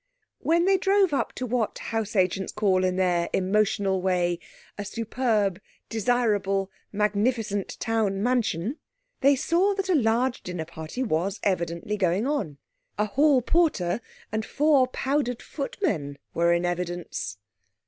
[0.39, 4.39] When they drove up to what house agents call in their emotional way
[4.75, 8.77] a superb, desirable, magnificent town mansion,
[9.19, 12.57] they saw that a large dinner party was evidently going on.
[12.97, 14.01] A hall porter
[14.31, 17.37] and four powdered footmen were in evidence.